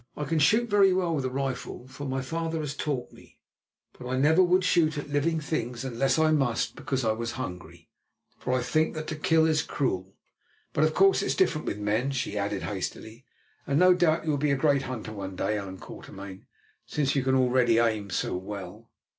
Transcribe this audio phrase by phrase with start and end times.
[0.17, 3.37] "I can shoot very well with a rifle, for my father has taught me,
[3.93, 7.87] but I never would shoot at living things unless I must because I was hungry,
[8.39, 10.15] for I think that to kill is cruel.
[10.73, 13.25] But, of course, it is different with men," she added hastily,
[13.67, 16.47] "and no doubt you will be a great hunter one day, Allan Quatermain,
[16.87, 18.89] since you can already aim so well."